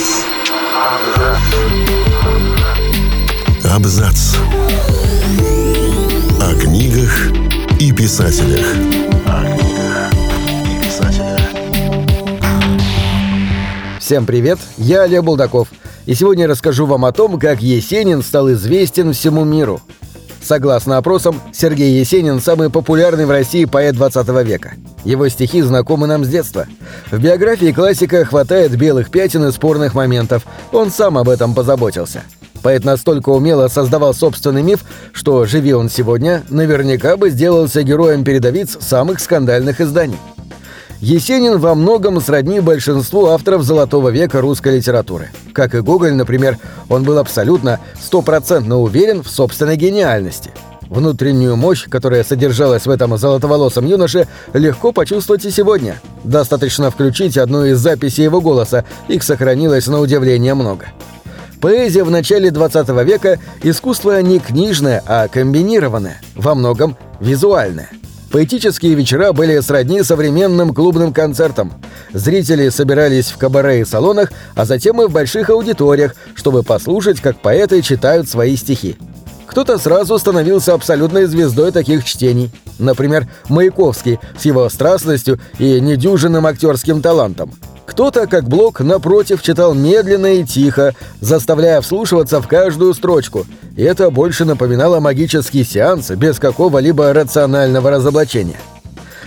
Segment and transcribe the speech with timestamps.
[0.00, 1.40] Абзац.
[3.70, 4.36] Абзац.
[6.40, 7.30] О книгах
[7.78, 8.66] и писателях.
[9.26, 10.12] О книгах
[10.64, 11.40] и писателях.
[13.98, 15.68] Всем привет, я Олег Булдаков,
[16.06, 19.82] и сегодня я расскажу вам о том, как Есенин стал известен всему миру.
[20.42, 24.72] Согласно опросам, Сергей Есенин– самый популярный в России поэт 20 века.
[25.04, 26.66] Его стихи знакомы нам с детства.
[27.10, 30.46] В биографии классика хватает белых пятен и спорных моментов.
[30.72, 32.22] Он сам об этом позаботился.
[32.62, 38.76] Поэт настолько умело создавал собственный миф, что, живи он сегодня, наверняка бы сделался героем передовиц
[38.80, 40.18] самых скандальных изданий.
[41.00, 45.30] Есенин во многом сродни большинству авторов золотого века русской литературы.
[45.54, 46.58] Как и Гоголь, например,
[46.90, 50.50] он был абсолютно, стопроцентно уверен в собственной гениальности.
[50.90, 55.98] Внутреннюю мощь, которая содержалась в этом золотоволосом юноше, легко почувствовать и сегодня.
[56.24, 60.88] Достаточно включить одну из записей его голоса, их сохранилось на удивление много.
[61.62, 67.88] Поэзия в начале 20 века– искусство не книжное, а комбинированное, во многом визуальное.
[68.30, 71.72] Поэтические вечера были сродни современным клубным концертам.
[72.12, 77.40] Зрители собирались в кабаре и салонах, а затем и в больших аудиториях, чтобы послушать, как
[77.40, 78.96] поэты читают свои стихи.
[79.46, 82.52] Кто-то сразу становился абсолютной звездой таких чтений.
[82.78, 87.52] Например, Маяковский с его страстностью и недюжинным актерским талантом.
[87.90, 93.46] Кто-то, как Блок, напротив, читал медленно и тихо, заставляя вслушиваться в каждую строчку,
[93.76, 98.60] и это больше напоминало магический сеанс без какого-либо рационального разоблачения.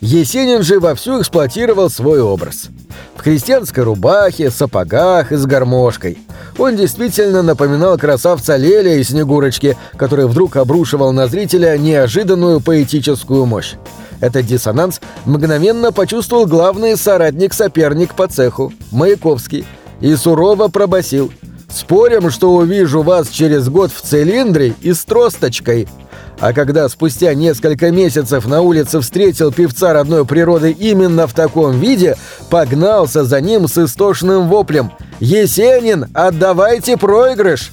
[0.00, 2.70] Есенин же вовсю эксплуатировал свой образ.
[3.14, 6.16] В крестьянской рубахе, сапогах и с гармошкой.
[6.56, 13.74] Он действительно напоминал красавца Леля и Снегурочки, который вдруг обрушивал на зрителя неожиданную поэтическую мощь.
[14.20, 19.66] Этот диссонанс мгновенно почувствовал главный соратник-соперник по цеху, Маяковский,
[20.00, 21.32] и сурово пробасил
[21.68, 25.88] «Спорим, что увижу вас через год в цилиндре и с тросточкой».
[26.38, 32.16] А когда спустя несколько месяцев на улице встретил певца родной природы именно в таком виде,
[32.50, 37.72] погнался за ним с истошным воплем «Есенин, отдавайте проигрыш!»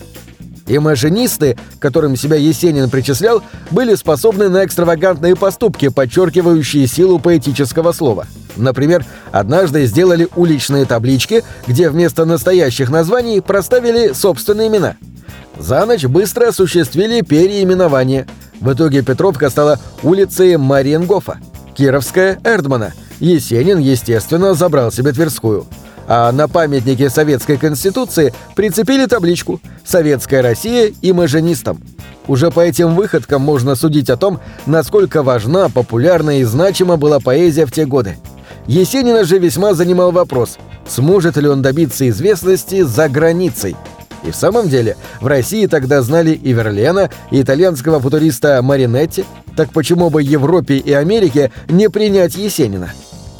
[0.67, 8.27] Имажинисты, которым себя Есенин причислял, были способны на экстравагантные поступки, подчеркивающие силу поэтического слова.
[8.55, 14.95] Например, однажды сделали уличные таблички, где вместо настоящих названий проставили собственные имена.
[15.57, 18.27] За ночь быстро осуществили переименование.
[18.59, 21.39] В итоге Петровка стала улицей Мариенгофа,
[21.75, 22.93] Кировская– Эрдмана.
[23.19, 25.65] Есенин, естественно, забрал себе Тверскую–
[26.07, 31.81] а на памятнике Советской Конституции прицепили табличку «Советская Россия имажинистам».
[32.27, 37.65] Уже по этим выходкам можно судить о том, насколько важна, популярна и значима была поэзия
[37.65, 38.17] в те годы.
[38.65, 43.75] Есенина же весьма занимал вопрос, сможет ли он добиться известности за границей.
[44.23, 49.25] И в самом деле, в России тогда знали и Верлена, и итальянского футуриста Маринетти,
[49.57, 52.91] так почему бы Европе и Америке не принять Есенина?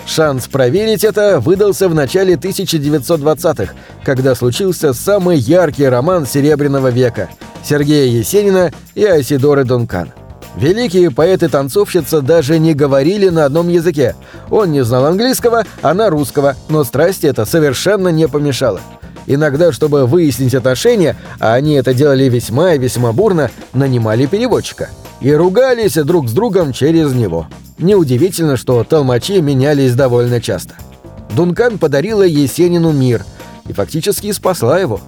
[0.05, 7.29] Шанс проверить это выдался в начале 1920-х, когда случился самый яркий роман Серебряного века
[7.63, 10.11] Сергея Есенина и Айсидоры Дункан.
[10.55, 14.15] Великие поэты-танцовщица даже не говорили на одном языке.
[14.51, 18.79] Он не знал английского, она русского, но страсти это совершенно не помешало.
[19.25, 24.89] Иногда, чтобы выяснить отношения, а они это делали весьма и весьма бурно, нанимали переводчика.
[25.23, 27.47] И ругались друг с другом через него.
[27.77, 30.73] Неудивительно, что толмачи менялись довольно часто.
[31.33, 33.23] Дункан подарила Есенину мир
[33.67, 34.99] и фактически спасла его.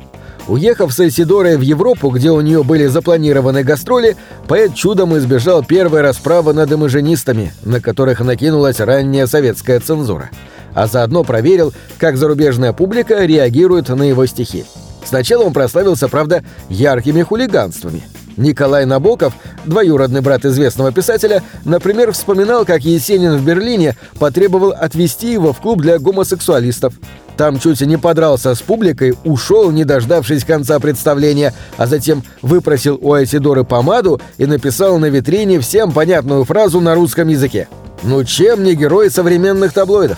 [0.47, 4.15] Уехав с Эсидорой в Европу, где у нее были запланированы гастроли,
[4.47, 10.29] поэт чудом избежал первой расправы над имажинистами, на которых накинулась ранняя советская цензура.
[10.73, 14.63] А заодно проверил, как зарубежная публика реагирует на его стихи.
[15.03, 18.03] Сначала он прославился, правда, яркими хулиганствами–
[18.37, 19.33] Николай Набоков,
[19.65, 25.81] двоюродный брат известного писателя, например, вспоминал, как Есенин в Берлине потребовал отвезти его в клуб
[25.81, 26.93] для гомосексуалистов.
[27.37, 33.13] Там чуть не подрался с публикой, ушел, не дождавшись конца представления, а затем выпросил у
[33.13, 37.67] Айсидоры помаду и написал на витрине всем понятную фразу на русском языке.
[38.03, 40.17] Ну чем не герой современных таблоидов?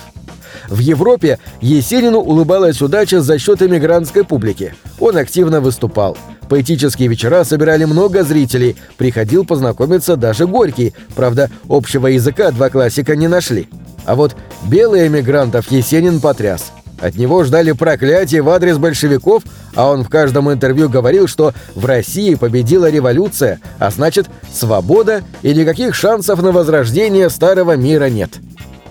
[0.68, 4.76] В Европе Есенину улыбалась удача за счет эмигрантской публики.
[5.00, 6.18] Он активно выступал.
[6.50, 13.28] Поэтические вечера собирали много зрителей, приходил познакомиться даже Горький, правда, общего языка два классика не
[13.28, 13.68] нашли.
[14.06, 14.36] А вот
[14.68, 16.72] белых эмигрантов Есенин потряс.
[17.00, 19.44] От него ждали проклятия в адрес большевиков,
[19.76, 25.54] а он в каждом интервью говорил, что в России победила революция, а значит, свобода и
[25.54, 28.32] никаких шансов на возрождение старого мира нет.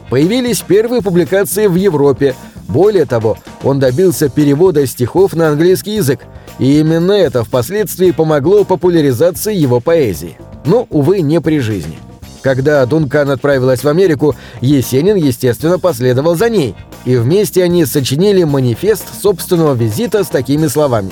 [0.08, 2.36] Появились первые публикации в Европе,
[2.68, 6.20] Более того, он добился перевода стихов на английский язык,
[6.58, 10.38] и именно это впоследствии помогло популяризации его поэзии.
[10.64, 11.98] Но, увы, не при жизни.
[12.42, 16.74] Когда Дункан отправилась в Америку, Есенин, естественно, последовал за ней,
[17.04, 21.10] и вместе они сочинили манифест собственного визита с такими словами.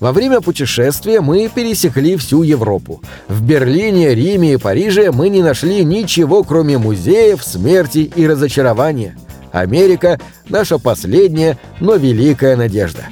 [0.00, 3.00] Во время путешествия мы пересекли всю Европу.
[3.28, 9.16] В Берлине, Риме и Париже мы не нашли ничего, кроме музеев, смерти и разочарования.
[9.54, 10.18] Америка–
[10.48, 13.04] наша последняя, но великая надежда.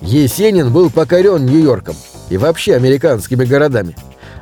[0.00, 1.94] Есенин был покорен Нью-Йорком
[2.28, 3.96] и вообще американскими городами.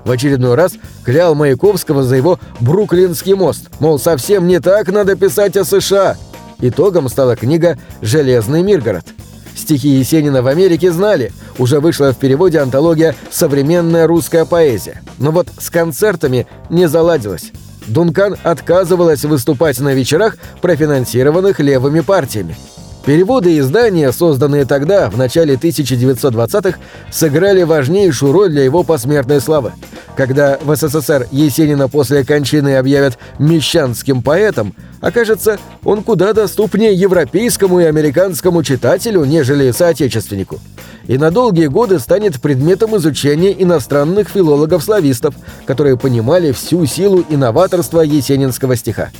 [0.06, 0.72] В очередной раз
[1.04, 6.16] клял Маяковского за его «Бруклинский мост», мол, совсем не так надо писать о США.
[6.60, 9.04] Итогом стала книга «Железный Миргород».
[9.54, 15.02] Стихи Есенина в Америке знали, уже вышла в переводе антология «Современная русская поэзия».
[15.18, 17.52] Но вот с концертами не заладилось.
[17.86, 22.56] Дункан отказывалась выступать на вечерах, профинансированных левыми партиями.
[23.04, 26.78] Переводы и издания, созданные тогда, в начале 1920-х,
[27.10, 29.72] сыграли важнейшую роль для его посмертной славы.
[30.16, 37.84] Когда в СССР Есенина после кончины объявят «мещанским поэтом», окажется, он куда доступнее европейскому и
[37.84, 40.58] американскому читателю, нежели соотечественнику.
[41.06, 45.34] И на долгие годы станет предметом изучения иностранных филологов-славистов,
[45.66, 49.10] которые понимали всю силу и новаторства есенинского стиха.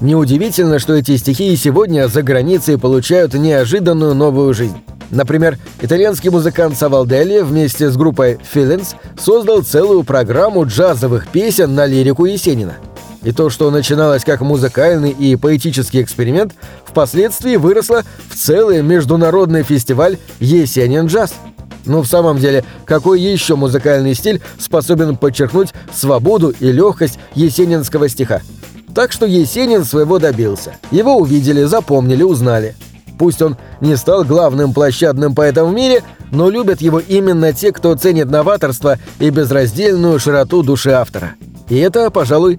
[0.00, 4.76] Неудивительно, что эти стихи и сегодня за границей получают неожиданную новую жизнь.
[5.10, 12.24] Например, итальянский музыкант Савалделли вместе с группой Feelings создал целую программу джазовых песен на лирику
[12.24, 12.76] Есенина.
[13.22, 16.54] И то, что начиналось как музыкальный и поэтический эксперимент,
[16.86, 21.34] впоследствии выросло в целый международный фестиваль «Есенин джаз».
[21.84, 28.40] Ну, в самом деле, какой еще музыкальный стиль способен подчеркнуть свободу и легкость есенинского стиха?
[28.94, 30.74] Так что Есенин своего добился.
[30.90, 32.74] Его увидели, запомнили, узнали.
[33.18, 36.02] Пусть он не стал главным площадным поэтом в мире,
[36.32, 41.34] но любят его именно те, кто ценит новаторство и безраздельную широту души автора.
[41.68, 42.58] И это, пожалуй,